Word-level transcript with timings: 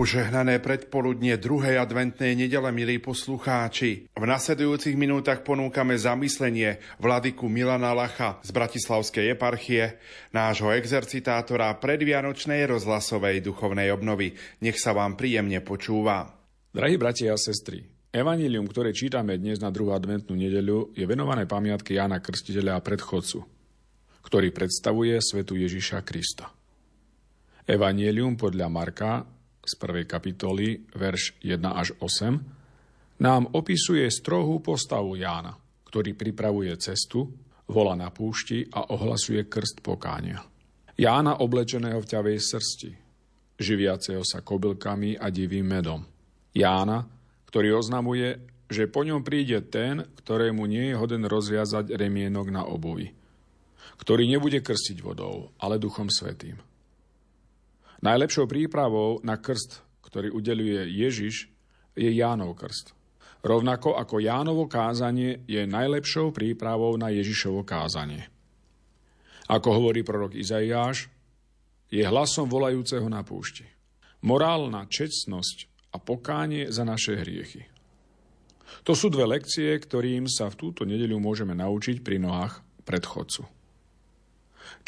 Požehnané 0.00 0.64
predpoludnie 0.64 1.36
druhej 1.36 1.76
adventnej 1.76 2.32
nedele, 2.32 2.72
milí 2.72 2.96
poslucháči. 3.04 4.08
V 4.16 4.24
nasledujúcich 4.24 4.96
minútach 4.96 5.44
ponúkame 5.44 5.92
zamyslenie 6.00 6.80
vladyku 6.96 7.52
Milana 7.52 7.92
Lacha 7.92 8.40
z 8.40 8.48
Bratislavskej 8.48 9.36
eparchie, 9.36 10.00
nášho 10.32 10.72
exercitátora 10.72 11.76
predvianočnej 11.76 12.64
rozhlasovej 12.64 13.44
duchovnej 13.44 13.92
obnovy. 13.92 14.40
Nech 14.64 14.80
sa 14.80 14.96
vám 14.96 15.20
príjemne 15.20 15.60
počúva. 15.60 16.32
Drahí 16.72 16.96
bratia 16.96 17.36
a 17.36 17.38
sestry, 17.38 17.84
Evangelium, 18.08 18.72
ktoré 18.72 18.96
čítame 18.96 19.36
dnes 19.36 19.60
na 19.60 19.68
druhú 19.68 19.92
adventnú 19.92 20.32
nedeľu, 20.32 20.96
je 20.96 21.04
venované 21.04 21.44
pamiatke 21.44 21.92
Jána 21.92 22.24
Krstiteľa 22.24 22.80
a 22.80 22.80
predchodcu, 22.80 23.44
ktorý 24.24 24.48
predstavuje 24.48 25.20
svetu 25.20 25.60
Ježiša 25.60 26.00
Krista. 26.08 26.48
Evangelium 27.68 28.40
podľa 28.40 28.72
Marka 28.72 29.39
z 29.70 29.78
prvej 29.78 30.04
kapitoly, 30.10 30.90
verš 30.98 31.38
1 31.46 31.62
až 31.70 31.94
8, 32.02 33.22
nám 33.22 33.52
opisuje 33.54 34.02
strohú 34.10 34.58
postavu 34.58 35.14
Jána, 35.14 35.54
ktorý 35.86 36.18
pripravuje 36.18 36.74
cestu, 36.82 37.30
vola 37.70 37.94
na 37.94 38.10
púšti 38.10 38.66
a 38.74 38.90
ohlasuje 38.90 39.46
krst 39.46 39.78
pokánia. 39.86 40.42
Jána 40.98 41.38
oblečeného 41.38 42.02
v 42.02 42.10
ťavej 42.10 42.36
srsti, 42.42 42.90
živiaceho 43.56 44.26
sa 44.26 44.42
kobylkami 44.42 45.16
a 45.16 45.30
divým 45.30 45.64
medom. 45.64 46.02
Jána, 46.50 47.06
ktorý 47.46 47.78
oznamuje, 47.78 48.42
že 48.70 48.90
po 48.90 49.02
ňom 49.06 49.22
príde 49.26 49.62
ten, 49.66 50.02
ktorému 50.02 50.66
nie 50.66 50.90
je 50.90 50.98
hoden 50.98 51.26
rozviazať 51.26 51.94
remienok 51.94 52.50
na 52.50 52.62
obuvi, 52.66 53.10
ktorý 53.98 54.26
nebude 54.26 54.62
krstiť 54.62 54.98
vodou, 55.02 55.54
ale 55.58 55.82
duchom 55.82 56.06
svetým. 56.06 56.58
Najlepšou 58.00 58.48
prípravou 58.48 59.20
na 59.20 59.36
krst, 59.36 59.84
ktorý 60.00 60.32
udeluje 60.32 60.88
Ježiš, 60.88 61.52
je 61.92 62.08
Jánov 62.16 62.56
krst. 62.56 62.96
Rovnako 63.44 63.96
ako 63.96 64.24
Jánovo 64.24 64.64
kázanie 64.64 65.44
je 65.44 65.68
najlepšou 65.68 66.32
prípravou 66.32 66.96
na 66.96 67.12
Ježišovo 67.12 67.60
kázanie. 67.60 68.24
Ako 69.52 69.76
hovorí 69.76 70.00
prorok 70.00 70.32
Izaiáš, 70.32 71.12
je 71.92 72.00
hlasom 72.00 72.48
volajúceho 72.48 73.04
na 73.12 73.20
púšti. 73.20 73.68
Morálna 74.24 74.88
čestnosť 74.88 75.68
a 75.92 76.00
pokánie 76.00 76.72
za 76.72 76.88
naše 76.88 77.20
hriechy. 77.20 77.68
To 78.88 78.96
sú 78.96 79.12
dve 79.12 79.28
lekcie, 79.28 79.76
ktorým 79.76 80.24
sa 80.24 80.48
v 80.48 80.56
túto 80.56 80.88
nedeľu 80.88 81.20
môžeme 81.20 81.52
naučiť 81.52 82.00
pri 82.00 82.16
nohách 82.16 82.64
predchodcu. 82.88 83.44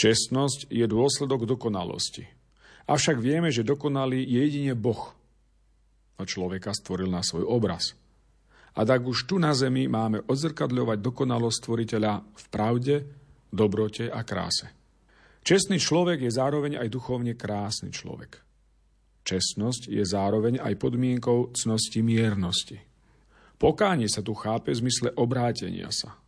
Čestnosť 0.00 0.72
je 0.72 0.84
dôsledok 0.88 1.44
dokonalosti– 1.44 2.24
Avšak 2.86 3.18
vieme, 3.22 3.54
že 3.54 3.66
dokonalý 3.66 4.22
je 4.26 4.40
jedine 4.46 4.74
Boh. 4.74 5.14
A 6.18 6.26
človeka 6.26 6.74
stvoril 6.74 7.10
na 7.10 7.22
svoj 7.22 7.46
obraz. 7.46 7.94
A 8.72 8.88
tak 8.88 9.04
už 9.04 9.28
tu 9.28 9.36
na 9.36 9.52
zemi 9.52 9.84
máme 9.84 10.24
odzrkadľovať 10.24 10.98
dokonalosť 10.98 11.56
stvoriteľa 11.60 12.12
v 12.24 12.44
pravde, 12.48 12.96
dobrote 13.52 14.08
a 14.08 14.24
kráse. 14.24 14.72
Čestný 15.42 15.76
človek 15.76 16.24
je 16.24 16.32
zároveň 16.32 16.78
aj 16.78 16.88
duchovne 16.88 17.34
krásny 17.36 17.90
človek. 17.92 18.40
Čestnosť 19.22 19.90
je 19.90 20.02
zároveň 20.06 20.62
aj 20.62 20.78
podmienkou 20.78 21.52
cnosti 21.54 22.00
miernosti. 22.00 22.78
Pokánie 23.58 24.10
sa 24.10 24.22
tu 24.24 24.34
chápe 24.34 24.74
v 24.74 24.80
zmysle 24.86 25.14
obrátenia 25.14 25.90
sa. 25.94 26.18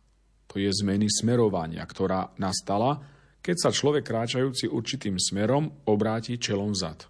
To 0.47 0.55
je 0.61 0.71
zmeny 0.71 1.11
smerovania, 1.11 1.83
ktorá 1.83 2.31
nastala 2.39 3.03
keď 3.45 3.57
sa 3.61 3.69
človek 3.69 4.01
kráčajúci 4.01 4.65
určitým 4.65 5.21
smerom 5.21 5.85
obráti 5.85 6.41
čelom 6.41 6.73
vzad. 6.73 7.05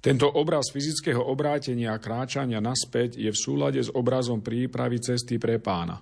Tento 0.00 0.24
obraz 0.24 0.72
fyzického 0.72 1.20
obrátenia 1.20 1.92
a 1.92 2.00
kráčania 2.00 2.64
naspäť 2.64 3.20
je 3.20 3.28
v 3.28 3.36
súlade 3.36 3.84
s 3.84 3.92
obrazom 3.92 4.40
prípravy 4.40 5.04
cesty 5.04 5.36
pre 5.36 5.60
pána, 5.60 6.00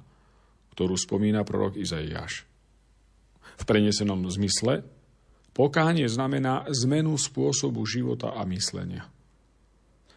ktorú 0.78 0.94
spomína 0.94 1.42
prorok 1.42 1.74
Izaiáš. 1.74 2.46
V 3.58 3.62
prenesenom 3.66 4.22
zmysle 4.30 4.86
pokánie 5.50 6.06
znamená 6.06 6.70
zmenu 6.86 7.18
spôsobu 7.18 7.82
života 7.82 8.30
a 8.30 8.46
myslenia. 8.46 9.10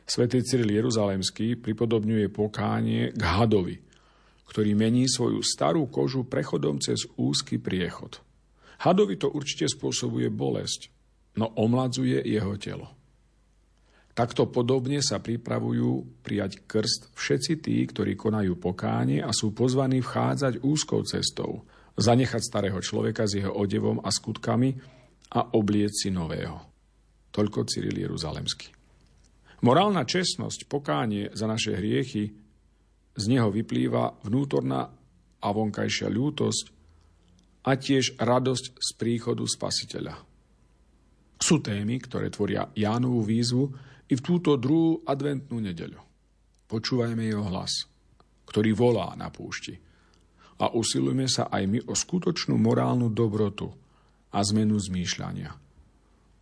Svetý 0.05 0.45
Cyril 0.45 0.69
Jeruzalemský 0.69 1.57
pripodobňuje 1.57 2.29
pokánie 2.29 3.09
k 3.09 3.21
hadovi, 3.25 3.81
ktorý 4.45 4.77
mení 4.77 5.09
svoju 5.09 5.41
starú 5.41 5.89
kožu 5.89 6.29
prechodom 6.29 6.77
cez 6.77 7.09
úzky 7.17 7.57
priechod– 7.57 8.21
Hadovi 8.81 9.17
to 9.17 9.33
určite 9.33 9.65
spôsobuje 9.69 10.29
bolesť, 10.29 10.93
no 11.37 11.49
omladzuje 11.57 12.21
jeho 12.21 12.53
telo. 12.61 12.93
Takto 14.17 14.49
podobne 14.49 14.97
sa 15.05 15.21
pripravujú 15.21 16.21
prijať 16.25 16.65
krst 16.65 17.13
všetci 17.13 17.53
tí, 17.61 17.77
ktorí 17.85 18.17
konajú 18.17 18.57
pokánie 18.57 19.21
a 19.21 19.29
sú 19.29 19.53
pozvaní 19.53 20.01
vchádzať 20.01 20.65
úzkou 20.65 21.05
cestou, 21.05 21.69
zanechať 21.93 22.41
starého 22.41 22.81
človeka 22.81 23.29
s 23.29 23.37
jeho 23.37 23.53
odevom 23.53 24.01
a 24.01 24.09
skutkami 24.09 24.73
a 25.37 25.53
oblieť 25.53 25.93
si 25.93 26.09
nového. 26.09 26.57
Toľko 27.29 27.69
Cyril 27.69 27.93
Jeruzalemský. 27.93 28.73
Morálna 29.61 30.05
čestnosť, 30.05 30.65
pokánie 30.69 31.29
za 31.33 31.45
naše 31.45 31.77
hriechy, 31.77 32.33
z 33.17 33.23
neho 33.25 33.49
vyplýva 33.49 34.21
vnútorná 34.25 34.81
a 35.41 35.47
vonkajšia 35.49 36.09
ľútosť, 36.09 36.76
a 37.67 37.75
tiež 37.75 38.15
radosť 38.15 38.79
z 38.79 38.89
príchodu 38.95 39.43
Spasiteľa. 39.43 40.15
Sú 41.37 41.59
témy, 41.59 41.99
ktoré 41.99 42.31
tvoria 42.31 42.71
Jánovú 42.71 43.27
výzvu 43.27 43.69
i 44.07 44.15
v 44.15 44.21
túto 44.23 44.55
druhú 44.55 45.03
adventnú 45.03 45.59
nedeľu. 45.59 45.99
Počúvajme 46.71 47.27
jeho 47.27 47.43
hlas, 47.51 47.85
ktorý 48.47 48.71
volá 48.71 49.11
na 49.19 49.27
púšti. 49.27 49.75
A 50.57 50.73
usilujme 50.73 51.29
sa 51.29 51.51
aj 51.51 51.63
my 51.69 51.79
o 51.85 51.93
skutočnú 51.93 52.57
morálnu 52.57 53.13
dobrotu 53.13 53.69
a 54.33 54.41
zmenu 54.41 54.79
zmýšľania, 54.79 55.53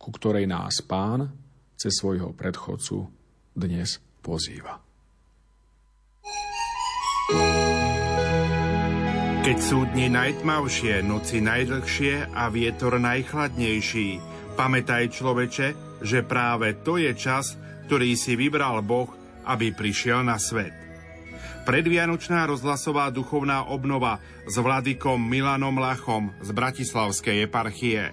ku 0.00 0.08
ktorej 0.08 0.48
nás 0.48 0.80
pán 0.80 1.28
cez 1.76 1.92
svojho 2.00 2.32
predchodcu 2.32 2.96
dnes 3.52 4.00
pozýva. 4.24 4.80
thank 7.26 7.60
you 7.60 7.65
keď 9.46 9.62
sú 9.62 9.86
dni 9.94 10.10
najtmavšie, 10.10 11.06
noci 11.06 11.38
najdlhšie 11.38 12.34
a 12.34 12.50
vietor 12.50 12.98
najchladnejší, 12.98 14.18
pamätaj 14.58 15.14
človeče, 15.14 15.68
že 16.02 16.26
práve 16.26 16.74
to 16.82 16.98
je 16.98 17.14
čas, 17.14 17.54
ktorý 17.86 18.18
si 18.18 18.34
vybral 18.34 18.82
Boh, 18.82 19.06
aby 19.46 19.70
prišiel 19.70 20.26
na 20.26 20.42
svet. 20.42 20.74
Predvianočná 21.62 22.42
rozhlasová 22.50 23.14
duchovná 23.14 23.70
obnova 23.70 24.18
s 24.50 24.58
vladykom 24.58 25.22
Milanom 25.22 25.78
Lachom 25.78 26.34
z 26.42 26.50
Bratislavskej 26.50 27.46
eparchie. 27.46 28.10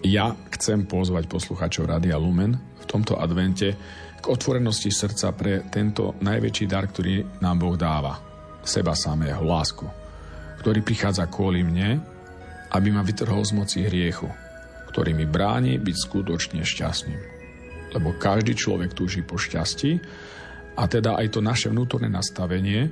Ja 0.00 0.32
chcem 0.48 0.88
pozvať 0.88 1.28
posluchačov 1.28 1.92
Radia 1.92 2.16
Lumen 2.16 2.56
v 2.56 2.84
tomto 2.88 3.20
advente 3.20 3.76
k 4.16 4.24
otvorenosti 4.32 4.88
srdca 4.88 5.28
pre 5.36 5.68
tento 5.68 6.16
najväčší 6.24 6.64
dar, 6.64 6.88
ktorý 6.88 7.44
nám 7.44 7.60
Boh 7.60 7.76
dáva. 7.76 8.16
Seba 8.64 8.96
samého, 8.96 9.44
lásku 9.44 10.03
ktorý 10.64 10.80
prichádza 10.80 11.28
kvôli 11.28 11.60
mne, 11.60 12.00
aby 12.72 12.88
ma 12.88 13.04
vytrhol 13.04 13.44
z 13.44 13.52
moci 13.52 13.78
hriechu, 13.84 14.32
ktorý 14.88 15.12
mi 15.12 15.28
bráni 15.28 15.76
byť 15.76 15.96
skutočne 16.08 16.64
šťastným. 16.64 17.20
Lebo 17.92 18.16
každý 18.16 18.56
človek 18.56 18.96
túži 18.96 19.20
po 19.20 19.36
šťastí 19.36 20.00
a 20.80 20.88
teda 20.88 21.20
aj 21.20 21.36
to 21.36 21.44
naše 21.44 21.68
vnútorné 21.68 22.08
nastavenie 22.08 22.88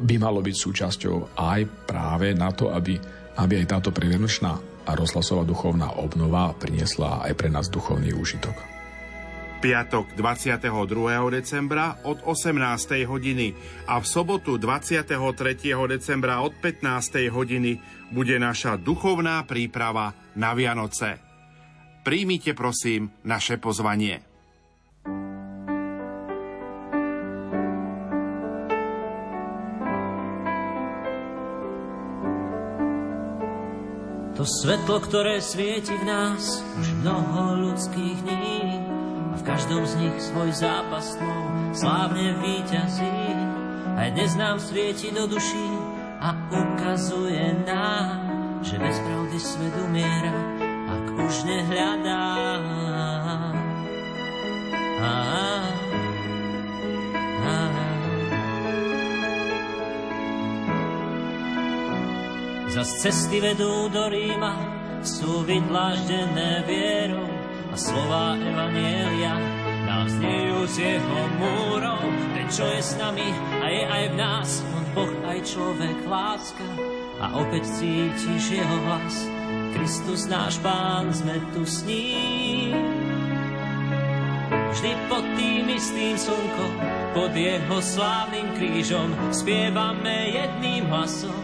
by 0.00 0.16
malo 0.16 0.40
byť 0.40 0.56
súčasťou 0.56 1.36
aj 1.36 1.60
práve 1.84 2.32
na 2.32 2.48
to, 2.56 2.72
aby, 2.72 2.96
aby 3.36 3.60
aj 3.60 3.66
táto 3.68 3.92
previanočná 3.92 4.52
a 4.88 4.90
rozhlasová 4.96 5.44
duchovná 5.44 6.00
obnova 6.00 6.56
priniesla 6.56 7.20
aj 7.28 7.36
pre 7.36 7.52
nás 7.52 7.68
duchovný 7.68 8.16
úžitok 8.16 8.73
piatok 9.64 10.12
22. 10.20 10.68
decembra 11.32 11.96
od 12.04 12.20
18. 12.20 13.08
hodiny 13.08 13.56
a 13.88 13.96
v 13.96 14.04
sobotu 14.04 14.60
23. 14.60 15.08
decembra 15.88 16.44
od 16.44 16.52
15. 16.60 17.32
hodiny 17.32 17.80
bude 18.12 18.36
naša 18.36 18.76
duchovná 18.76 19.40
príprava 19.48 20.12
na 20.36 20.52
Vianoce. 20.52 21.16
Príjmite 22.04 22.52
prosím 22.52 23.08
naše 23.24 23.56
pozvanie. 23.56 24.20
To 34.36 34.44
svetlo, 34.44 35.00
ktoré 35.00 35.40
svieti 35.40 35.96
v 35.96 36.04
nás 36.04 36.60
už 36.76 37.00
mnoho 37.00 37.64
ľudských 37.64 38.18
dní, 38.28 38.93
každom 39.44 39.84
z 39.84 39.94
nich 40.00 40.16
svoj 40.18 40.50
zápas 40.56 41.14
slov. 41.14 41.44
Slávne 41.76 42.40
výťazí, 42.40 43.12
Aj 43.94 44.10
dnes 44.10 44.34
nám 44.34 44.58
svieti 44.58 45.14
do 45.14 45.28
duší 45.30 45.70
a 46.18 46.34
ukazuje 46.50 47.62
nám, 47.62 48.18
že 48.64 48.74
bez 48.80 48.96
pravdy 48.98 49.38
svet 49.38 49.74
umiera, 49.86 50.34
ak 50.88 51.04
už 51.14 51.34
nehľadá. 51.46 52.26
A, 55.04 55.12
a, 57.44 57.56
Zas 62.74 62.90
cesty 62.98 63.38
vedú 63.38 63.86
do 63.92 64.10
Ríma, 64.10 64.58
sú 65.04 65.46
vydláždené 65.46 66.66
vierou, 66.66 67.33
a 67.74 67.76
slova 67.76 68.38
Evanielia 68.38 69.34
nám 69.82 70.06
znejú 70.06 70.62
z 70.70 70.94
jeho 70.94 71.20
múrov. 71.42 72.06
Ten, 72.30 72.46
čo 72.46 72.70
je 72.70 72.78
s 72.78 72.94
nami 72.94 73.26
a 73.34 73.66
je 73.66 73.82
aj 73.82 74.04
v 74.10 74.14
nás, 74.14 74.62
on 74.78 74.84
Boh 74.94 75.14
aj 75.26 75.42
človek 75.42 75.98
láska 76.06 76.62
a 77.18 77.34
opäť 77.34 77.66
cítiš 77.74 78.62
jeho 78.62 78.78
hlas. 78.86 79.26
Kristus 79.74 80.30
náš 80.30 80.62
Pán, 80.62 81.10
sme 81.10 81.42
tu 81.50 81.66
s 81.66 81.82
ním. 81.82 82.78
Vždy 84.70 84.94
pod 85.10 85.26
tým 85.34 85.66
istým 85.66 86.14
slnkom, 86.14 86.72
pod 87.10 87.34
jeho 87.34 87.78
slávnym 87.82 88.54
krížom, 88.54 89.10
spievame 89.34 90.30
jedným 90.30 90.86
hlasom. 90.94 91.34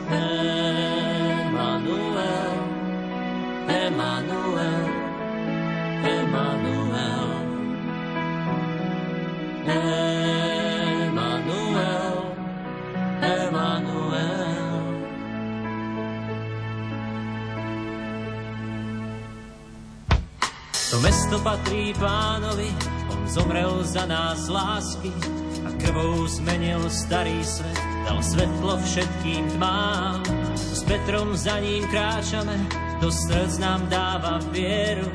Mesto 21.31 21.47
patrí 21.47 21.95
pánovi, 21.95 22.75
on 23.07 23.23
zomrel 23.31 23.87
za 23.87 24.03
nás 24.03 24.51
lásky 24.51 25.15
a 25.63 25.71
krvou 25.79 26.27
zmenil 26.27 26.91
starý 26.91 27.39
svet, 27.47 27.79
dal 28.03 28.19
svetlo 28.19 28.75
všetkým 28.83 29.55
tmám. 29.55 30.27
S 30.59 30.83
Petrom 30.83 31.39
za 31.39 31.63
ním 31.63 31.87
kráčame, 31.87 32.59
do 32.99 33.15
srdc 33.15 33.63
nám 33.63 33.87
dáva 33.87 34.43
vieru 34.51 35.07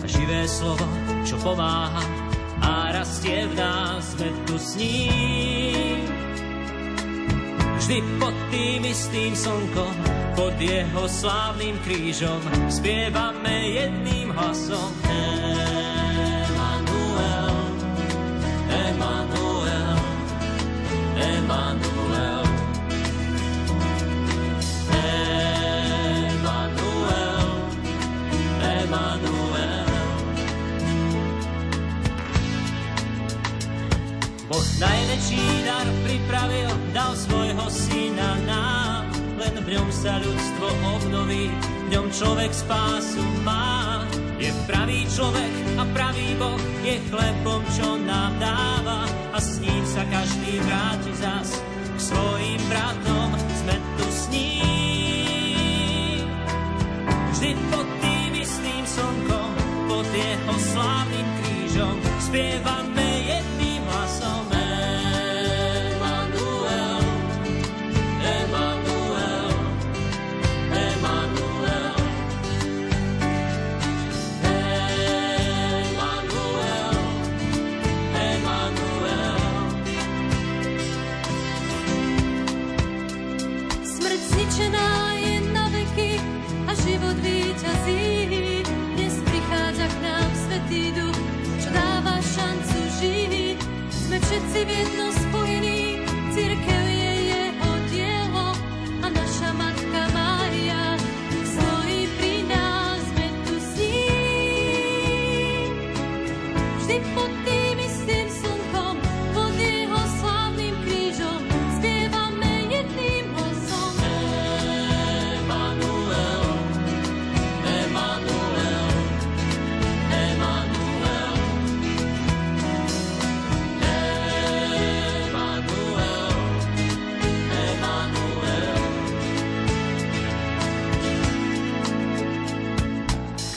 a 0.00 0.04
živé 0.04 0.44
slovo, 0.44 0.84
čo 1.24 1.40
pomáha 1.40 2.04
a 2.60 2.92
rastie 2.92 3.48
v 3.48 3.56
nás, 3.56 4.04
sme 4.12 4.28
tu 4.44 4.60
s 4.60 4.76
ním. 4.76 6.04
Vždy 7.80 8.04
pod 8.20 8.36
tým 8.52 8.84
istým 8.84 9.32
slnkom, 9.32 9.96
pod 10.36 10.60
jeho 10.60 11.08
slávnym 11.08 11.80
krížom, 11.88 12.44
spievame 12.68 13.80
jedným 13.80 14.28
hlasom. 14.28 14.92
Emanuel, 15.08 15.43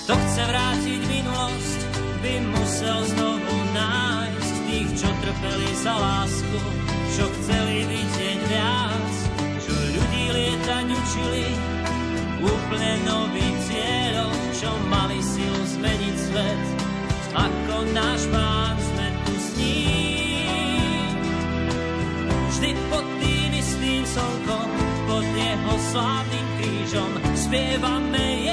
Kto 0.08 0.16
chce 0.16 0.44
vrátiť 0.48 1.02
minulosť, 1.04 1.80
by 2.24 2.34
musel 2.56 3.00
znovu 3.12 3.56
nájsť 3.76 4.56
tých, 4.64 5.04
čo 5.04 5.10
trpeli 5.20 5.68
za 5.84 6.00
lásku, 6.00 6.60
čo 7.12 7.28
chceli 7.28 7.84
vidieť 7.92 8.40
viac, 8.48 9.16
čo 9.60 9.76
ľudí 9.76 10.26
lietať 10.32 10.86
učili, 10.96 11.48
úplne 12.40 12.94
nový 13.04 13.52
cieľ, 13.68 14.32
čo 14.56 14.72
mali 14.88 15.20
silu 15.20 15.76
zmeniť 15.76 16.16
svet, 16.16 16.64
ako 17.36 17.76
náš 17.92 18.32
pán 18.32 18.80
sme 18.80 19.08
tu 19.28 19.34
s. 19.36 19.48
Vždy 22.56 22.72
pod 22.88 23.04
tým 23.20 23.52
istým 23.60 24.08
slnkom, 24.08 24.70
pod 25.04 25.28
jeho 25.36 25.74
slávnym 25.92 26.48
krížom, 26.64 27.12
spievame 27.36 28.47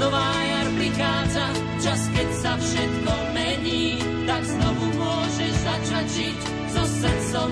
nová 0.00 0.32
jar 0.48 0.68
prichádza, 0.80 1.46
čas, 1.84 2.00
keď 2.16 2.28
sa 2.40 2.52
všetko 2.56 3.12
mení, 3.36 4.00
tak 4.24 4.42
znovu 4.48 4.86
môžeš 4.96 5.52
začať 5.60 6.06
žiť 6.08 6.38
so 6.72 6.82
srdcom. 6.88 7.48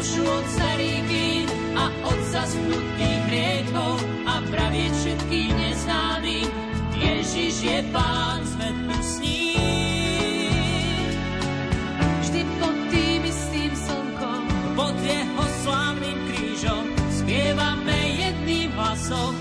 Dušu 0.00 0.24
starých 0.56 1.04
vín 1.12 1.44
a 1.76 1.92
od 2.08 2.20
zaspnutých 2.32 3.20
riekov 3.28 4.00
a 4.24 4.40
pravieť 4.48 4.96
všetkým 4.96 5.52
neznámym. 5.52 6.48
Ježiš 6.96 7.54
je 7.60 7.78
Pán, 7.92 8.40
sme 8.48 8.80
tu 8.88 8.96
s 8.96 9.20
ním. 9.20 11.04
Vždy 12.24 12.40
pod 12.56 12.76
tým 12.88 13.20
istým 13.28 13.72
slnkom, 13.76 14.42
Pod 14.72 14.96
jeho 15.04 15.44
slávnym 15.68 16.16
krížom 16.32 16.84
spievame 17.12 18.24
jedným 18.24 18.72
hlasom. 18.72 19.39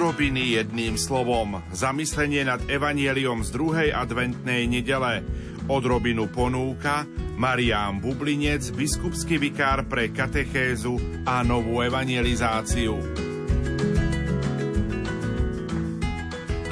Odrobiny 0.00 0.56
jedným 0.56 0.96
slovom. 0.96 1.60
Zamyslenie 1.76 2.40
nad 2.48 2.64
evanieliom 2.72 3.44
z 3.44 3.52
druhej 3.52 3.88
adventnej 3.92 4.64
nedele. 4.64 5.20
Odrobinu 5.68 6.24
ponúka 6.24 7.04
Marián 7.36 8.00
Bublinec, 8.00 8.64
biskupský 8.72 9.36
vikár 9.36 9.84
pre 9.92 10.08
katechézu 10.08 10.96
a 11.28 11.44
novú 11.44 11.84
evangelizáciu. 11.84 12.96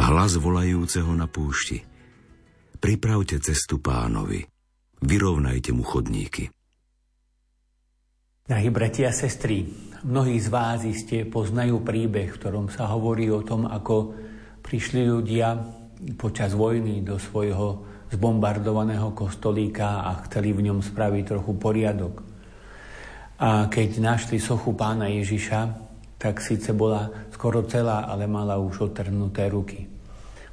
Hlas 0.00 0.32
volajúceho 0.40 1.12
na 1.12 1.28
púšti. 1.28 1.85
Pripravte 2.80 3.44
cestu 3.44 3.76
pánovi. 3.76 4.40
Vyrovnajte 5.04 5.76
mu 5.76 5.85
chodníky. 5.85 6.49
Drahí 8.49 8.73
bratia 8.73 9.12
a 9.12 9.12
sestry, 9.12 9.68
Mnohí 9.99 10.38
z 10.38 10.47
vás 10.47 10.87
iste 10.87 11.26
poznajú 11.26 11.83
príbeh, 11.83 12.31
v 12.31 12.38
ktorom 12.38 12.71
sa 12.71 12.87
hovorí 12.87 13.35
o 13.35 13.43
tom, 13.43 13.67
ako 13.67 14.14
prišli 14.62 15.02
ľudia 15.02 15.59
počas 16.14 16.55
vojny 16.55 17.02
do 17.02 17.19
svojho 17.19 17.83
zbombardovaného 18.07 19.11
kostolíka 19.11 20.07
a 20.07 20.23
chceli 20.31 20.55
v 20.55 20.71
ňom 20.71 20.87
spraviť 20.87 21.25
trochu 21.35 21.52
poriadok. 21.59 22.14
A 23.43 23.67
keď 23.67 23.99
našli 23.99 24.38
sochu 24.38 24.78
pána 24.78 25.11
Ježiša, 25.11 25.61
tak 26.14 26.47
síce 26.47 26.71
bola 26.78 27.11
skoro 27.35 27.67
celá, 27.67 28.07
ale 28.07 28.31
mala 28.31 28.55
už 28.55 28.95
otrhnuté 28.95 29.50
ruky. 29.50 29.83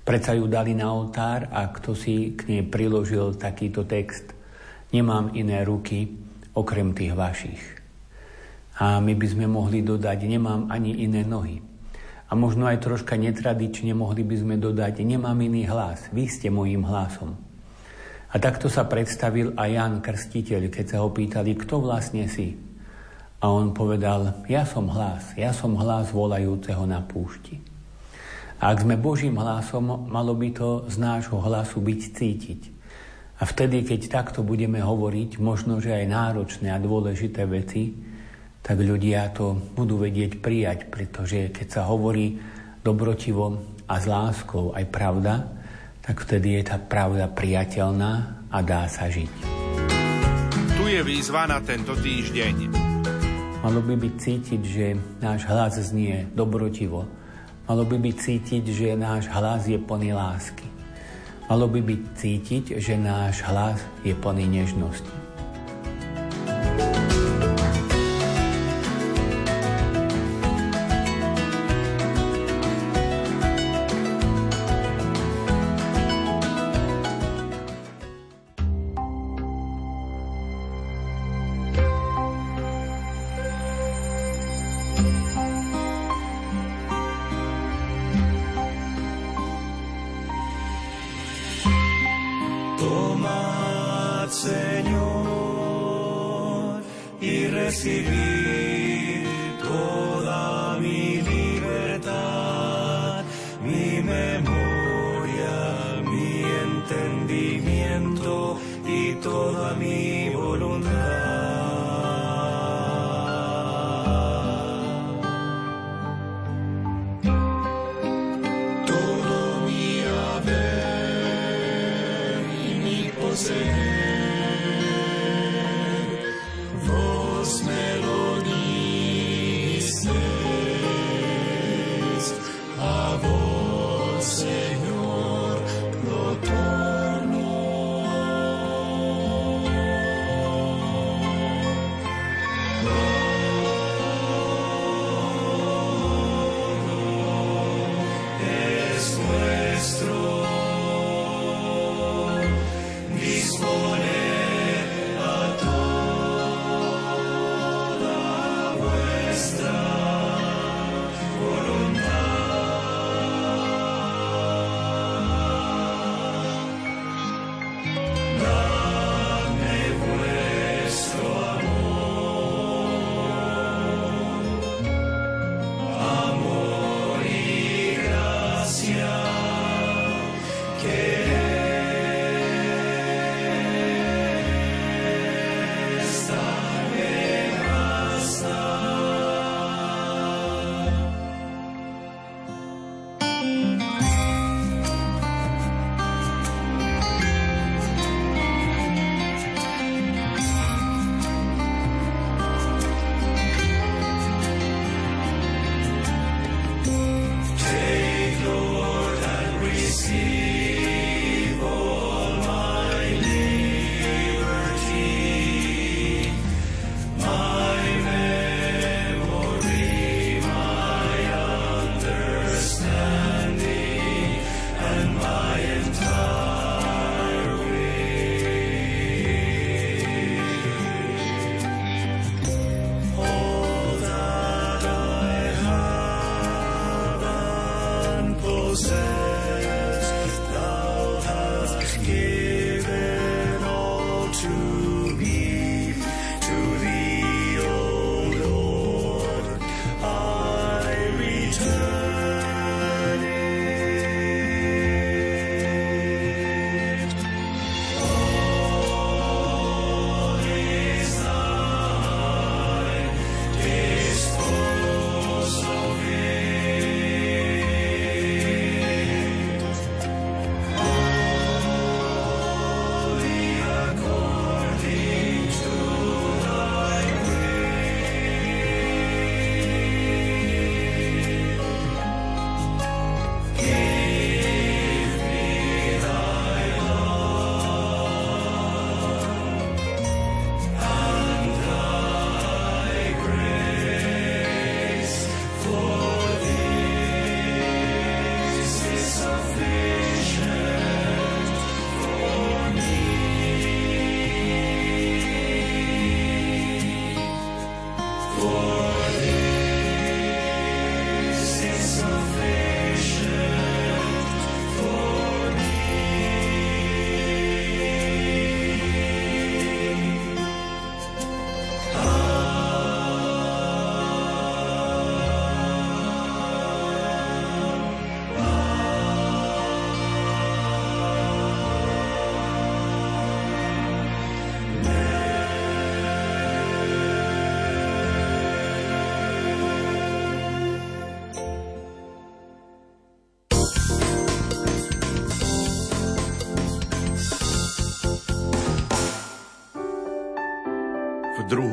Preca 0.01 0.33
ju 0.33 0.49
dali 0.49 0.73
na 0.73 0.89
oltár 0.89 1.53
a 1.53 1.69
kto 1.69 1.93
si 1.93 2.33
k 2.33 2.49
nej 2.49 2.63
priložil 2.65 3.37
takýto 3.37 3.85
text. 3.85 4.33
Nemám 4.89 5.37
iné 5.37 5.61
ruky 5.61 6.17
okrem 6.57 6.97
tých 6.97 7.13
vašich. 7.13 7.74
A 8.75 8.99
my 8.99 9.13
by 9.15 9.27
sme 9.31 9.47
mohli 9.47 9.79
dodať, 9.79 10.27
nemám 10.27 10.67
ani 10.67 11.07
iné 11.07 11.23
nohy. 11.23 11.63
A 12.27 12.33
možno 12.33 12.67
aj 12.67 12.83
troška 12.83 13.15
netradične 13.15 13.95
mohli 13.95 14.25
by 14.25 14.35
sme 14.35 14.55
dodať, 14.59 15.05
nemám 15.05 15.37
iný 15.39 15.69
hlas, 15.69 16.09
vy 16.11 16.27
ste 16.27 16.51
mojím 16.51 16.83
hlasom. 16.83 17.37
A 18.33 18.35
takto 18.35 18.67
sa 18.67 18.83
predstavil 18.83 19.55
aj 19.55 19.69
Jan 19.71 19.95
Krstiteľ, 20.03 20.67
keď 20.67 20.85
sa 20.91 20.97
ho 21.05 21.09
pýtali, 21.13 21.55
kto 21.55 21.79
vlastne 21.79 22.27
si. 22.27 22.51
A 23.39 23.47
on 23.47 23.71
povedal, 23.71 24.43
ja 24.51 24.67
som 24.67 24.91
hlas, 24.91 25.37
ja 25.39 25.55
som 25.55 25.77
hlas 25.79 26.11
volajúceho 26.11 26.83
na 26.83 26.99
púšti. 26.99 27.61
A 28.59 28.75
ak 28.75 28.83
sme 28.83 28.99
Božím 28.99 29.39
hlasom, 29.39 30.09
malo 30.11 30.35
by 30.35 30.49
to 30.51 30.69
z 30.91 30.99
nášho 30.99 31.39
hlasu 31.39 31.79
byť 31.79 32.01
cítiť. 32.11 32.61
A 33.39 33.43
vtedy, 33.43 33.83
keď 33.83 34.07
takto 34.07 34.43
budeme 34.43 34.79
hovoriť, 34.79 35.39
možno, 35.43 35.83
že 35.83 35.91
aj 35.91 36.05
náročné 36.07 36.71
a 36.71 36.79
dôležité 36.79 37.43
veci, 37.47 37.91
tak 38.65 38.81
ľudia 38.81 39.29
to 39.29 39.53
budú 39.77 40.01
vedieť 40.01 40.41
prijať, 40.41 40.89
pretože 40.89 41.53
keď 41.53 41.67
sa 41.69 41.81
hovorí 41.85 42.41
dobrotivo 42.81 43.61
a 43.85 44.01
s 44.01 44.09
láskou 44.09 44.73
aj 44.73 44.89
pravda, 44.89 45.45
tak 46.01 46.25
vtedy 46.25 46.57
je 46.57 46.73
tá 46.73 46.81
pravda 46.81 47.29
priateľná 47.29 48.41
a 48.49 48.57
dá 48.65 48.89
sa 48.89 49.05
žiť. 49.05 49.29
Tu 50.81 50.83
je 50.89 51.01
výzva 51.05 51.45
na 51.45 51.61
tento 51.61 51.93
týždeň. 51.93 52.73
Malo 53.61 53.81
by 53.85 53.97
byť 53.97 54.13
cítiť, 54.17 54.61
že 54.65 54.97
náš 55.21 55.45
hlas 55.45 55.77
znie 55.77 56.25
dobrotivo. 56.33 57.05
Malo 57.69 57.85
by 57.85 57.97
byť 58.01 58.15
cítiť, 58.17 58.63
že 58.69 58.97
náš 58.97 59.29
hlas 59.29 59.65
je 59.69 59.77
plný 59.77 60.13
lásky. 60.13 60.65
Malo 61.49 61.69
by 61.69 61.81
byť 61.81 62.01
cítiť, 62.17 62.65
že 62.81 62.97
náš 62.97 63.45
hlas 63.45 63.77
je 64.01 64.13
plný 64.13 64.45
nežnosti. 64.49 65.24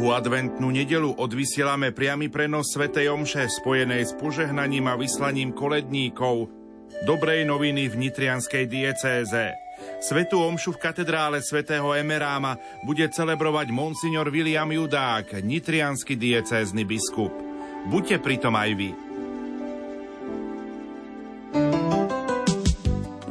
Druhú 0.02 0.18
adventnú 0.18 0.74
nedelu 0.74 1.14
odvysielame 1.14 1.94
priamy 1.94 2.26
prenos 2.26 2.74
Svetej 2.74 3.14
Omše 3.14 3.46
spojenej 3.46 4.10
s 4.10 4.18
požehnaním 4.18 4.90
a 4.90 4.98
vyslaním 4.98 5.54
koledníkov 5.54 6.50
dobrej 7.06 7.46
noviny 7.46 7.86
v 7.86 8.10
Nitrianskej 8.10 8.66
diecéze. 8.66 9.54
Svetú 10.02 10.42
omšu 10.42 10.74
v 10.74 10.82
katedrále 10.82 11.38
svätého 11.38 11.94
Emeráma 11.94 12.58
bude 12.82 13.06
celebrovať 13.14 13.70
monsignor 13.70 14.26
William 14.34 14.66
Judák, 14.66 15.38
nitrianský 15.38 16.18
diecézny 16.18 16.82
biskup. 16.82 17.30
Buďte 17.86 18.18
pritom 18.18 18.58
aj 18.58 18.70
vy. 18.74 19.11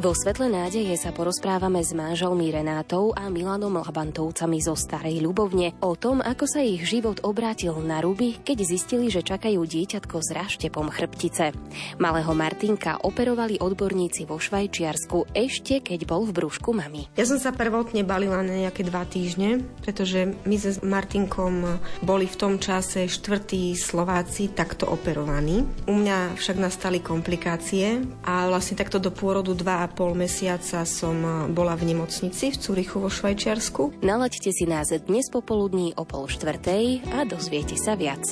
Vo 0.01 0.17
Svetle 0.17 0.49
nádeje 0.49 0.97
sa 0.97 1.13
porozprávame 1.13 1.85
s 1.85 1.93
manželmi 1.93 2.49
Renátou 2.49 3.13
a 3.13 3.29
Milanom 3.29 3.85
Labantovcami 3.85 4.57
zo 4.57 4.73
Starej 4.73 5.21
Ľubovne 5.21 5.77
o 5.77 5.93
tom, 5.93 6.25
ako 6.25 6.49
sa 6.49 6.65
ich 6.65 6.89
život 6.89 7.21
obrátil 7.21 7.77
na 7.85 8.01
ruby, 8.01 8.33
keď 8.41 8.65
zistili, 8.65 9.13
že 9.13 9.21
čakajú 9.21 9.61
dieťatko 9.61 10.17
s 10.17 10.33
raštepom 10.33 10.89
chrbtice. 10.89 11.53
Malého 12.01 12.33
Martinka 12.33 12.97
operovali 13.05 13.61
odborníci 13.61 14.25
vo 14.25 14.41
Švajčiarsku 14.41 15.37
ešte 15.37 15.85
keď 15.85 16.09
bol 16.09 16.25
v 16.25 16.33
brúšku 16.33 16.73
mami. 16.73 17.05
Ja 17.13 17.29
som 17.29 17.37
sa 17.37 17.53
prvotne 17.53 18.01
balila 18.01 18.41
na 18.41 18.57
nejaké 18.57 18.81
dva 18.81 19.05
týždne, 19.05 19.61
pretože 19.85 20.33
my 20.49 20.55
s 20.57 20.81
Martinkom 20.81 21.77
boli 22.01 22.25
v 22.25 22.39
tom 22.41 22.57
čase 22.57 23.05
štvrtí 23.05 23.77
Slováci 23.77 24.49
takto 24.49 24.89
operovaní. 24.89 25.61
U 25.85 25.93
mňa 25.93 26.41
však 26.41 26.57
nastali 26.57 27.05
komplikácie 27.05 28.01
a 28.25 28.49
vlastne 28.49 28.81
takto 28.81 28.97
do 28.97 29.13
pôrodu 29.13 29.53
dva 29.53 29.90
pol 29.93 30.17
mesiaca 30.17 30.81
som 30.89 31.13
e, 31.21 31.31
bola 31.53 31.77
v 31.77 31.93
nemocnici 31.93 32.49
v 32.49 32.57
Cúrichu 32.57 32.97
vo 32.97 33.13
Švajčiarsku. 33.13 34.01
Nalaďte 34.01 34.49
si 34.49 34.65
nás 34.65 34.89
dnes 34.89 35.29
popoludní 35.29 35.93
o 35.93 36.03
pol 36.03 36.25
štvrtej 36.25 37.13
a 37.13 37.27
dozviete 37.29 37.77
sa 37.77 37.93
viac. 37.93 38.25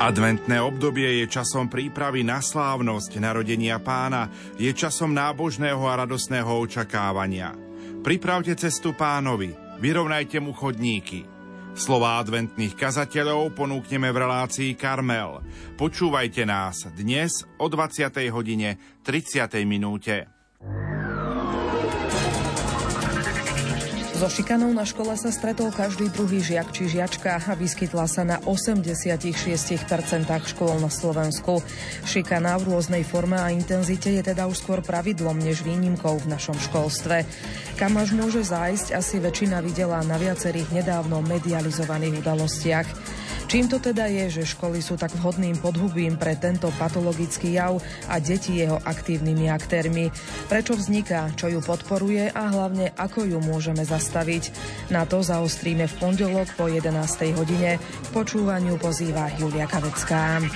Adventné 0.00 0.58
obdobie 0.58 1.22
je 1.22 1.26
časom 1.28 1.70
prípravy 1.70 2.26
na 2.26 2.42
slávnosť 2.42 3.20
narodenia 3.20 3.78
pána, 3.78 4.32
je 4.56 4.72
časom 4.72 5.14
nábožného 5.14 5.84
a 5.84 6.02
radosného 6.02 6.50
očakávania. 6.50 7.54
Pripravte 8.00 8.56
cestu 8.58 8.96
pánovi, 8.96 9.52
vyrovnajte 9.78 10.40
mu 10.40 10.56
chodníky. 10.56 11.29
Slova 11.70 12.18
adventných 12.18 12.74
kazateľov 12.74 13.54
ponúkneme 13.54 14.10
v 14.10 14.20
relácii 14.26 14.70
Karmel. 14.74 15.40
Počúvajte 15.78 16.42
nás 16.42 16.90
dnes 16.98 17.46
o 17.62 17.70
20. 17.70 18.10
hodine 18.34 18.76
30. 19.06 19.46
minúte. 19.62 20.26
So 24.20 24.28
šikanou 24.28 24.68
na 24.76 24.84
škole 24.84 25.16
sa 25.16 25.32
stretol 25.32 25.72
každý 25.72 26.12
druhý 26.12 26.44
žiak 26.44 26.76
či 26.76 26.92
žiačka 26.92 27.40
a 27.40 27.56
vyskytla 27.56 28.04
sa 28.04 28.20
na 28.20 28.36
86% 28.44 29.08
škôl 30.44 30.76
na 30.76 30.92
Slovensku. 30.92 31.64
Šikana 32.04 32.60
v 32.60 32.68
rôznej 32.68 33.00
forme 33.00 33.40
a 33.40 33.48
intenzite 33.48 34.12
je 34.12 34.20
teda 34.20 34.44
už 34.44 34.60
skôr 34.60 34.84
pravidlom 34.84 35.40
než 35.40 35.64
výnimkou 35.64 36.20
v 36.20 36.36
našom 36.36 36.52
školstve. 36.52 37.24
Kam 37.80 37.96
až 37.96 38.12
môže 38.12 38.44
zájsť, 38.44 38.92
asi 38.92 39.24
väčšina 39.24 39.64
videla 39.64 40.04
na 40.04 40.20
viacerých 40.20 40.68
nedávno 40.68 41.24
medializovaných 41.24 42.20
udalostiach. 42.20 42.88
Čím 43.50 43.66
to 43.66 43.82
teda 43.82 44.06
je, 44.06 44.30
že 44.30 44.54
školy 44.54 44.78
sú 44.78 44.94
tak 44.94 45.10
vhodným 45.10 45.58
podhubím 45.58 46.14
pre 46.14 46.38
tento 46.38 46.70
patologický 46.78 47.58
jav 47.58 47.82
a 48.06 48.22
deti 48.22 48.62
jeho 48.62 48.78
aktívnymi 48.78 49.50
aktérmi? 49.50 50.14
Prečo 50.46 50.78
vzniká, 50.78 51.34
čo 51.34 51.50
ju 51.50 51.58
podporuje 51.58 52.30
a 52.30 52.46
hlavne 52.46 52.94
ako 52.94 53.26
ju 53.26 53.42
môžeme 53.42 53.82
zastaviť? 53.82 54.54
Na 54.94 55.02
to 55.02 55.26
zaostríme 55.26 55.90
v 55.90 55.94
pondelok 55.98 56.46
po 56.54 56.70
11. 56.70 56.94
hodine. 57.34 57.82
K 57.82 58.08
počúvaniu 58.14 58.78
pozýva 58.78 59.34
Julia 59.34 59.66
Kavecká. 59.66 60.46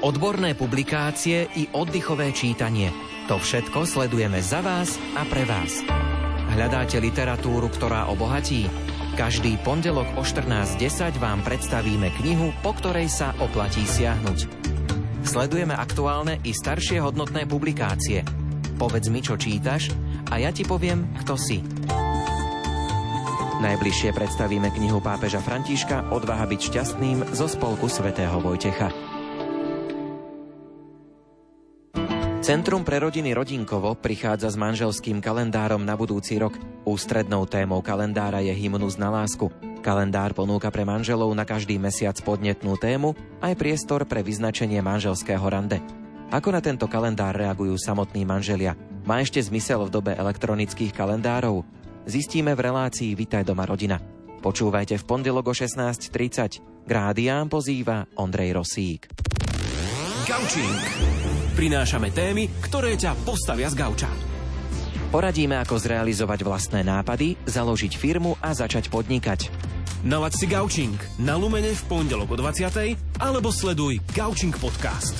Odborné 0.00 0.56
publikácie 0.56 1.52
i 1.52 1.68
oddychové 1.68 2.32
čítanie. 2.32 2.88
To 3.28 3.36
všetko 3.36 3.84
sledujeme 3.84 4.40
za 4.40 4.64
vás 4.64 4.96
a 5.20 5.28
pre 5.28 5.44
vás. 5.44 5.84
Hľadáte 6.54 7.02
literatúru, 7.02 7.66
ktorá 7.66 8.06
obohatí? 8.14 8.70
Každý 9.18 9.58
pondelok 9.66 10.06
o 10.14 10.22
14.10 10.22 11.18
vám 11.18 11.42
predstavíme 11.42 12.14
knihu, 12.22 12.54
po 12.62 12.70
ktorej 12.78 13.10
sa 13.10 13.34
oplatí 13.42 13.82
siahnuť. 13.82 14.46
Sledujeme 15.26 15.74
aktuálne 15.74 16.38
i 16.46 16.54
staršie 16.54 17.02
hodnotné 17.02 17.50
publikácie. 17.50 18.22
Povedz 18.78 19.10
mi, 19.10 19.18
čo 19.18 19.34
čítaš 19.34 19.90
a 20.30 20.38
ja 20.38 20.54
ti 20.54 20.62
poviem, 20.62 21.10
kto 21.26 21.34
si. 21.34 21.58
Najbližšie 23.58 24.14
predstavíme 24.14 24.70
knihu 24.78 25.02
pápeža 25.02 25.42
Františka 25.42 26.14
Odvaha 26.14 26.46
byť 26.46 26.60
šťastným 26.70 27.34
zo 27.34 27.50
spolku 27.50 27.90
svätého 27.90 28.38
Vojtecha. 28.38 29.13
Centrum 32.44 32.84
pre 32.84 33.00
rodiny 33.00 33.32
Rodinkovo 33.32 33.96
prichádza 33.96 34.52
s 34.52 34.60
manželským 34.60 35.24
kalendárom 35.24 35.80
na 35.80 35.96
budúci 35.96 36.36
rok. 36.36 36.52
Ústrednou 36.84 37.48
témou 37.48 37.80
kalendára 37.80 38.44
je 38.44 38.52
hymnus 38.52 39.00
na 39.00 39.08
lásku. 39.08 39.48
Kalendár 39.80 40.36
ponúka 40.36 40.68
pre 40.68 40.84
manželov 40.84 41.32
na 41.32 41.48
každý 41.48 41.80
mesiac 41.80 42.12
podnetnú 42.20 42.76
tému 42.76 43.16
aj 43.40 43.56
priestor 43.56 44.04
pre 44.04 44.20
vyznačenie 44.20 44.84
manželského 44.84 45.40
rande. 45.40 45.80
Ako 46.36 46.52
na 46.52 46.60
tento 46.60 46.84
kalendár 46.84 47.32
reagujú 47.32 47.80
samotní 47.80 48.28
manželia? 48.28 48.76
Má 49.08 49.24
ešte 49.24 49.40
zmysel 49.40 49.88
v 49.88 49.94
dobe 49.96 50.12
elektronických 50.12 50.92
kalendárov? 50.92 51.64
Zistíme 52.04 52.52
v 52.52 52.60
relácii 52.60 53.16
Vitaj 53.16 53.48
doma 53.48 53.64
rodina. 53.64 53.96
Počúvajte 54.44 55.00
v 55.00 55.04
pondelok 55.08 55.48
o 55.48 55.54
16.30. 55.56 56.60
Grádiám 56.84 57.48
pozýva 57.48 58.04
Ondrej 58.20 58.52
Rosík. 58.52 59.08
Gaučing. 60.28 61.23
Prinášame 61.54 62.10
témy, 62.10 62.50
ktoré 62.66 62.98
ťa 62.98 63.14
postavia 63.22 63.70
z 63.70 63.78
gauča. 63.78 64.10
Poradíme, 65.14 65.54
ako 65.62 65.78
zrealizovať 65.78 66.42
vlastné 66.42 66.82
nápady, 66.82 67.38
založiť 67.46 67.94
firmu 67.94 68.34
a 68.42 68.50
začať 68.50 68.90
podnikať. 68.90 69.46
Nalaď 70.02 70.32
si 70.34 70.50
Gaučing 70.50 70.98
na 71.22 71.38
Lumene 71.38 71.70
v 71.70 71.82
pondelok 71.86 72.34
o 72.34 72.36
20. 72.36 73.22
alebo 73.22 73.54
sleduj 73.54 74.02
Gaučing 74.12 74.50
podcast. 74.58 75.14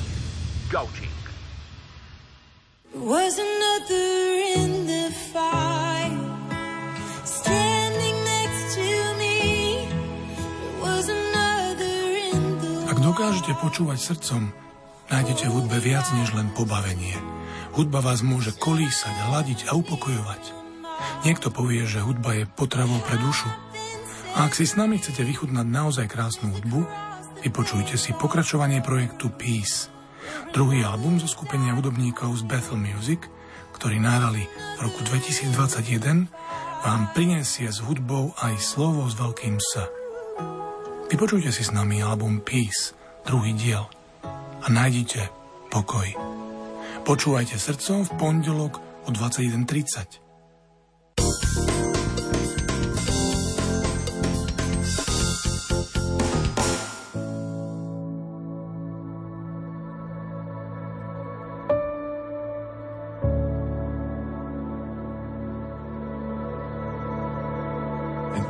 Gaučing. 0.66 1.14
Was 2.98 3.38
another 3.38 4.10
in 4.58 4.90
the 4.90 5.14
fire 5.30 6.14
Standing 7.26 8.16
next 8.22 8.78
to 8.78 8.86
me 9.18 9.38
Was 10.82 11.06
another 11.06 11.98
in 12.34 12.42
the 12.58 12.90
Ak 12.90 12.98
dokážete 12.98 13.54
počúvať 13.62 13.98
srdcom, 13.98 14.63
nájdete 15.14 15.46
v 15.46 15.54
hudbe 15.62 15.78
viac 15.78 16.10
než 16.18 16.34
len 16.34 16.50
pobavenie. 16.58 17.14
Hudba 17.78 18.02
vás 18.02 18.26
môže 18.26 18.50
kolísať, 18.50 19.30
hladiť 19.30 19.70
a 19.70 19.78
upokojovať. 19.78 20.42
Niekto 21.22 21.54
povie, 21.54 21.86
že 21.86 22.02
hudba 22.02 22.34
je 22.34 22.50
potravou 22.50 22.98
pre 23.06 23.14
dušu. 23.22 23.46
A 24.34 24.50
ak 24.50 24.58
si 24.58 24.66
s 24.66 24.74
nami 24.74 24.98
chcete 24.98 25.22
vychutnať 25.22 25.66
naozaj 25.70 26.10
krásnu 26.10 26.50
hudbu, 26.50 26.82
vypočujte 27.46 27.94
si 27.94 28.10
pokračovanie 28.10 28.82
projektu 28.82 29.30
Peace, 29.30 29.86
druhý 30.50 30.82
album 30.82 31.22
zo 31.22 31.30
skupenia 31.30 31.78
hudobníkov 31.78 32.34
z 32.34 32.50
Bethel 32.50 32.82
Music, 32.82 33.22
ktorý 33.78 34.02
nárali 34.02 34.42
v 34.82 34.90
roku 34.90 34.98
2021, 35.06 36.26
vám 36.82 37.02
prinesie 37.14 37.70
s 37.70 37.78
hudbou 37.86 38.34
aj 38.42 38.58
slovo 38.58 39.06
s 39.06 39.14
veľkým 39.14 39.62
S. 39.62 39.78
Vypočujte 41.06 41.54
si 41.54 41.62
s 41.62 41.70
nami 41.70 42.02
album 42.02 42.42
Peace, 42.42 42.98
druhý 43.22 43.54
diel– 43.54 43.86
a 44.64 44.66
nájdite 44.72 45.28
pokoj. 45.68 46.08
Počúvajte 47.04 47.60
srdcom 47.60 48.08
v 48.08 48.10
pondelok 48.16 48.80
o 49.04 49.12
21.30. 49.12 50.24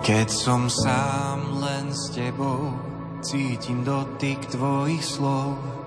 Keď 0.05 0.29
som 0.29 0.69
sám 0.69 1.65
len 1.65 1.89
s 1.89 2.13
tebou, 2.13 2.77
cítim 3.25 3.81
dotyk 3.89 4.37
tvojich 4.53 5.01
slov. 5.01 5.84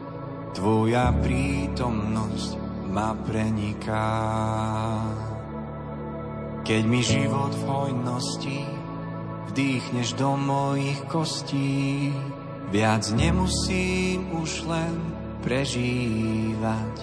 Tvoja 0.58 1.14
prítomnosť 1.14 2.58
ma 2.90 3.14
preniká. 3.14 4.10
Keď 6.66 6.82
mi 6.82 7.06
život 7.06 7.54
v 7.54 7.64
hojnosti 7.70 8.66
vdýchneš 9.54 10.18
do 10.18 10.34
mojich 10.34 10.98
kostí, 11.14 12.10
viac 12.74 13.06
nemusím 13.14 14.34
už 14.34 14.66
len 14.66 14.98
prežívať. 15.46 16.96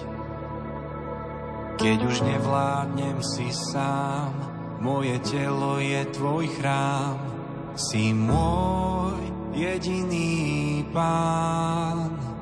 Keď 1.79 1.97
už 2.11 2.27
nevládnem 2.27 3.23
si 3.23 3.55
sám, 3.71 4.35
moje 4.83 5.15
telo 5.23 5.79
je 5.79 6.03
tvoj 6.11 6.43
chrám, 6.59 7.23
si 7.79 8.11
môj 8.11 9.15
jediný 9.55 10.83
pán. 10.91 12.34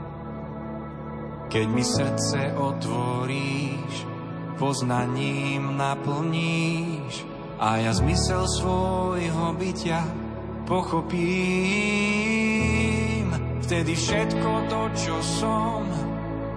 Keď 1.53 1.69
mi 1.69 1.85
srdce 1.85 2.57
otvoríš, 2.57 4.09
poznaním 4.57 5.77
naplníš 5.77 7.29
a 7.61 7.77
ja 7.77 7.93
zmysel 7.93 8.41
svojho 8.57 9.53
bytia 9.53 10.01
pochopím. 10.65 11.13
Vtedy 13.61 13.93
všetko 13.93 14.49
to, 14.65 14.81
čo 14.97 15.21
som, 15.21 15.85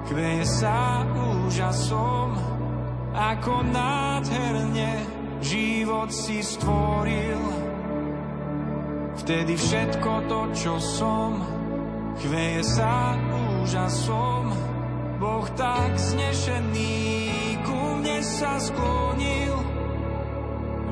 kveje 0.08 0.48
sa 0.48 1.04
úžasom, 1.44 2.32
ako 3.12 3.68
nádherne 3.68 5.04
život 5.44 6.08
si 6.08 6.40
stvoril. 6.40 7.36
Vtedy 9.20 9.60
všetko 9.60 10.24
to, 10.24 10.40
čo 10.56 10.80
som, 10.80 11.44
chveje 12.16 12.64
sa 12.64 13.12
úžasom. 13.60 14.75
Boh 15.16 15.48
tak 15.56 15.96
znešený 15.96 16.96
ku 17.64 17.80
mne 17.96 18.20
sa 18.20 18.60
sklonil. 18.60 19.56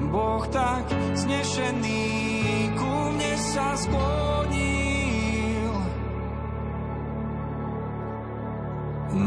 Boh 0.09 0.45
tak 0.49 0.89
znešený 1.13 2.05
ku 2.73 2.93
mne 3.13 3.35
sa 3.37 3.77
sklonil. 3.77 5.73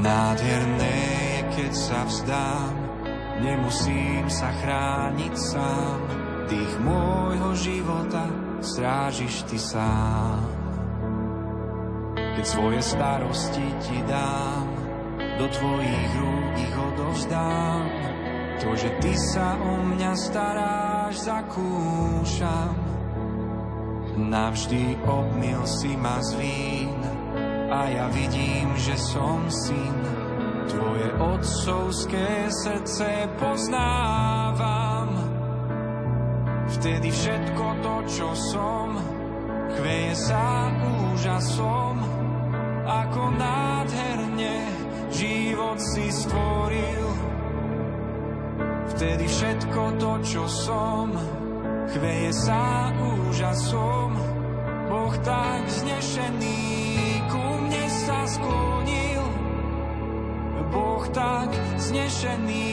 Nádherné 0.01 0.97
je, 0.97 1.39
keď 1.53 1.71
sa 1.77 2.01
vzdám, 2.09 2.73
nemusím 3.45 4.25
sa 4.33 4.49
chrániť 4.49 5.33
sám. 5.37 5.99
Tých 6.47 6.73
môjho 6.81 7.51
života 7.53 8.25
strážiš 8.65 9.45
ty 9.45 9.61
sám. 9.61 10.41
Keď 12.17 12.45
svoje 12.45 12.81
starosti 12.81 13.67
ti 13.81 13.97
dám, 14.05 14.66
do 15.37 15.45
tvojich 15.45 16.09
rúk 16.17 16.53
ich 16.57 16.75
odovzdám. 16.75 17.85
To, 18.57 18.73
že 18.73 18.89
ty 18.97 19.13
sa 19.13 19.53
o 19.61 19.73
mňa 19.85 20.13
staráš, 20.17 21.13
zakúšam. 21.29 22.73
Navždy 24.17 24.97
obmil 25.05 25.61
si 25.69 25.93
ma 25.93 26.17
z 26.25 26.41
vín 26.41 27.01
a 27.69 27.85
ja 27.85 28.09
vidím, 28.09 28.73
že 28.81 28.97
som 28.97 29.45
syn. 29.45 29.97
Tvoje 30.67 31.07
otcovské 31.21 32.49
srdce 32.49 33.29
poznávam. 33.37 35.09
Vtedy 36.67 37.13
všetko 37.13 37.65
to, 37.85 37.95
čo 38.09 38.27
som, 38.51 38.99
chveje 39.79 40.13
sa 40.17 40.73
úžasom, 41.13 41.95
ako 42.83 43.21
nádherne 43.37 43.96
život 45.57 45.81
si 45.81 46.05
stvoril. 46.13 47.05
Vtedy 48.93 49.25
všetko 49.25 49.81
to, 49.97 50.11
čo 50.21 50.43
som, 50.45 51.09
chveje 51.97 52.29
sa 52.29 52.93
úžasom. 52.93 54.13
Boh 54.85 55.15
tak 55.25 55.65
znešený 55.65 56.61
ku 57.33 57.41
mne 57.41 57.85
sa 57.89 58.21
sklonil. 58.29 59.23
Boh 60.69 61.03
tak 61.09 61.49
znešený 61.81 62.69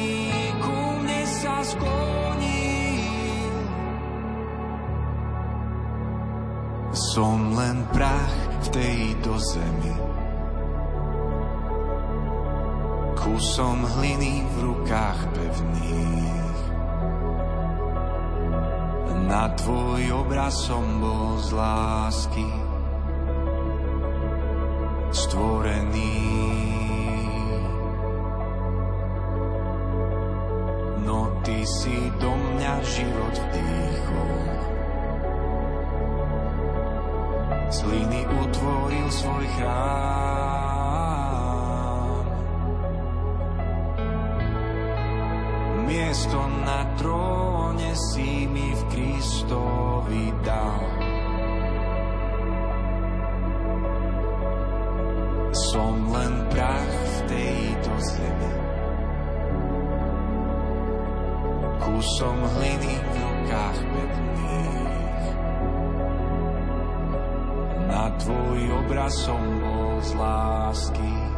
ku 0.60 0.76
mne 1.00 1.22
sa 1.24 1.56
sklonil. 1.64 3.56
Som 6.92 7.56
len 7.56 7.80
prach 7.96 8.36
v 8.60 8.66
tejto 8.76 9.40
zemi 9.40 10.23
kusom 13.24 13.88
hliny 13.88 14.44
v 14.44 14.54
rukách 14.68 15.20
pevných. 15.32 16.60
Na 19.24 19.48
tvoj 19.56 20.04
obraz 20.12 20.52
som 20.68 20.84
bol 21.00 21.40
z 21.40 21.56
lásky 21.56 22.48
stvorený. 25.08 26.20
No 31.08 31.40
ty 31.40 31.64
si 31.64 31.96
do 32.20 32.28
mňa 32.28 32.74
život 32.84 33.34
vdýchol. 33.40 34.36
Z 37.72 37.78
hliny 37.88 38.20
utvoril 38.28 39.08
svoj 39.08 39.46
chrám. 39.56 40.23
Miesto 46.14 46.46
na 46.62 46.86
tróne 46.94 47.90
si 47.98 48.46
mi 48.46 48.70
v 48.70 48.82
Kristovi 48.86 50.30
dal. 50.46 50.86
Som 55.74 56.14
len 56.14 56.32
prach 56.54 56.94
v 57.02 57.18
tejto 57.26 57.92
zemi. 57.98 58.54
Kusom 61.82 62.38
hliny 62.46 62.94
v 62.94 63.14
rukách 63.18 63.78
pevných. 63.82 65.26
Na 67.90 68.06
tvoj 68.22 68.60
obraz 68.86 69.18
som 69.18 69.42
bol 69.58 69.98
z 69.98 70.10
lásky 70.14 71.33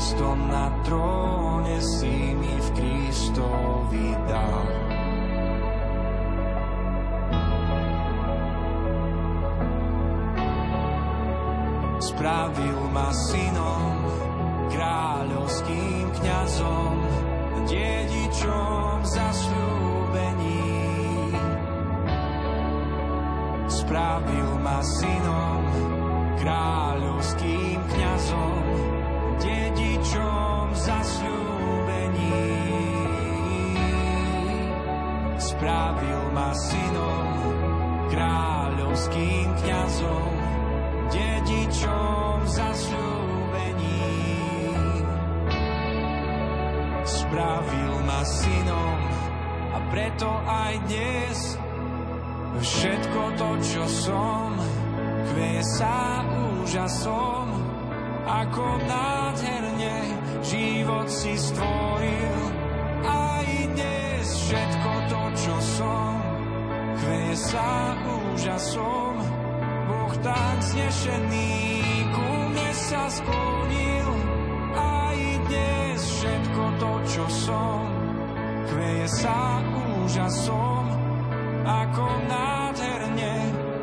Miesto 0.00 0.32
na 0.32 0.72
tróne 0.80 1.76
si 1.76 2.32
mi 2.32 2.56
v 2.56 2.68
Kristovi 2.72 4.16
dal. 4.24 4.64
Spravil 12.00 12.80
ma 12.96 13.12
synom 13.12 14.00
kráľovským 14.72 16.04
kňazom, 16.16 16.96
dedičom 17.68 19.04
zasľúbení. 19.04 20.64
Spravil 23.68 24.48
ma 24.64 24.80
synom, 24.80 25.60
kráľovským 26.40 27.76
kňazom, 27.84 28.89
dedičom 29.80 30.76
zasľúbení. 30.76 32.44
Spravil 35.40 36.22
ma 36.36 36.52
synom, 36.52 37.28
kráľovským 38.12 39.48
kňazom, 39.64 40.32
dedičom 41.08 42.36
zasľúbení. 42.44 43.08
spravil 47.00 47.94
ma 48.04 48.22
synom 48.26 49.00
a 49.70 49.78
preto 49.94 50.28
aj 50.50 50.74
dnes 50.90 51.38
všetko 52.58 53.22
to, 53.38 53.50
čo 53.62 53.84
som, 53.86 54.50
sa 55.60 56.26
úžasom, 56.60 57.46
ako 58.26 58.66
nádherne 59.80 60.44
život 60.44 61.08
si 61.08 61.32
stvoril. 61.36 62.40
Aj 63.04 63.48
dnes 63.72 64.26
všetko 64.28 64.92
to, 65.08 65.22
čo 65.40 65.56
som, 65.80 66.14
chveje 67.00 67.36
sa 67.36 67.96
úžasom, 68.04 69.14
Boh 69.88 70.14
tak 70.20 70.56
znešený 70.60 71.52
ku 72.12 72.28
mne 72.52 72.70
sa 72.76 73.02
sklonil. 73.08 74.10
Aj 74.76 75.18
dnes 75.48 76.00
všetko 76.00 76.64
to, 76.78 76.92
čo 77.08 77.24
som, 77.28 77.84
chveje 78.68 79.08
sa 79.08 79.64
úžasom, 80.04 80.84
ako 81.64 82.04
nádherne 82.28 83.34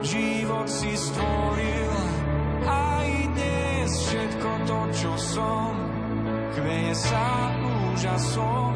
život 0.06 0.68
si 0.70 0.94
stvoril. 0.94 1.94
Aj 2.68 3.10
dnes 3.34 3.92
všetko 4.08 4.50
to, 4.68 4.80
čo 4.96 5.12
som, 5.16 5.67
chveje 6.68 6.94
sa 7.00 7.28
úžasom. 7.96 8.76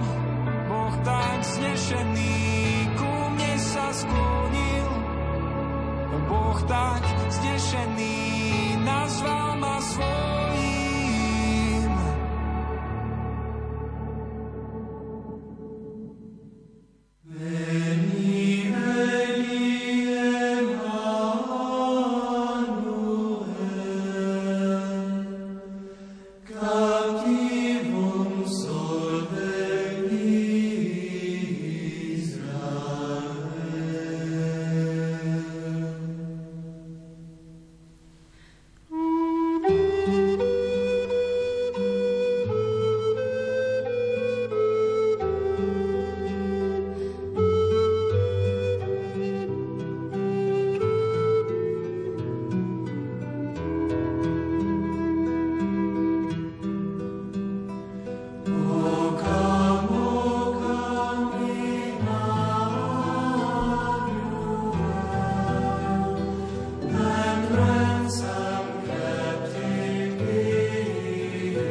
Boh 0.71 0.95
tak 1.03 1.37
znešený 1.43 2.39
ku 2.95 3.11
mne 3.35 3.53
sa 3.59 3.91
sklonil, 3.91 4.89
Boh 6.31 6.59
tak 6.71 7.03
znešený 7.27 8.15
nazval 8.87 9.59
ma 9.59 9.75
svoj. 9.83 10.30